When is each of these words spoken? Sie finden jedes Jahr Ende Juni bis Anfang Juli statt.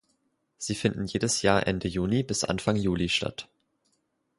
Sie 0.57 0.73
finden 0.73 1.05
jedes 1.05 1.43
Jahr 1.43 1.67
Ende 1.67 1.87
Juni 1.87 2.23
bis 2.23 2.43
Anfang 2.43 2.75
Juli 2.75 3.07
statt. 3.07 3.47